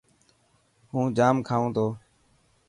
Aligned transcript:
هون 0.91 1.05
ڄام 1.17 1.35
کائون 1.47 1.69
تو. 1.75 1.87